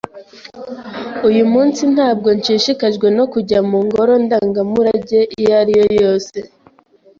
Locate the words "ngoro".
3.85-4.13